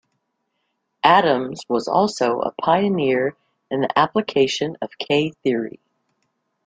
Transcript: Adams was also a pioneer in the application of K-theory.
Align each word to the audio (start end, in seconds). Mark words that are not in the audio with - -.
Adams 1.03 1.61
was 1.69 1.87
also 1.87 2.39
a 2.39 2.51
pioneer 2.59 3.35
in 3.69 3.81
the 3.81 3.99
application 3.99 4.75
of 4.81 4.89
K-theory. 4.97 5.79